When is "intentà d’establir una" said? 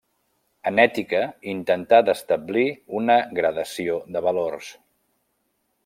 1.51-3.19